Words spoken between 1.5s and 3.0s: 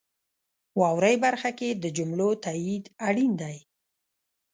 کې د جملو تایید